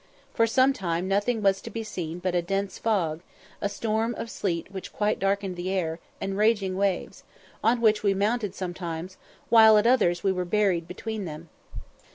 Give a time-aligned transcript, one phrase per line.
[0.33, 3.21] For some time nothing was to be seen but a dense fog,
[3.61, 7.23] a storm of sleet which quite darkened the air, and raging waves,
[7.63, 9.17] on which we mounted sometimes,
[9.49, 11.49] while at others we were buried between them.